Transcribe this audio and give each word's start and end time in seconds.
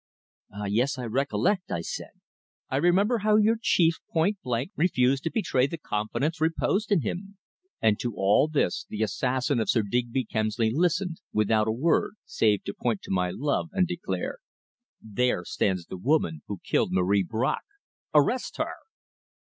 "Ah, 0.51 0.65
yes, 0.65 0.97
I 0.97 1.03
recollect!" 1.05 1.69
I 1.69 1.81
said. 1.81 2.09
"I 2.71 2.77
remember 2.77 3.19
how 3.19 3.35
your 3.35 3.57
chief 3.61 3.97
point 4.11 4.39
blank 4.41 4.71
refused 4.75 5.25
to 5.25 5.29
betray 5.31 5.67
the 5.67 5.77
confidence 5.77 6.41
reposed 6.41 6.91
in 6.91 7.01
him." 7.01 7.37
And 7.83 7.99
to 7.99 8.15
all 8.15 8.47
this 8.47 8.87
the 8.89 9.03
assassin 9.03 9.59
of 9.59 9.69
Sir 9.69 9.83
Digby 9.83 10.25
Kemsley 10.25 10.71
listened 10.73 11.21
without 11.31 11.67
a 11.67 11.71
word, 11.71 12.15
save 12.25 12.63
to 12.63 12.73
point 12.73 13.03
to 13.03 13.11
my 13.11 13.29
love, 13.29 13.69
and 13.73 13.87
declare: 13.87 14.39
"There 14.99 15.45
stands 15.45 15.85
the 15.85 15.97
woman 15.97 16.41
who 16.47 16.61
killed 16.63 16.91
Marie 16.91 17.23
Bracq. 17.23 17.61
Arrest 18.15 18.57
her!" 18.57 18.73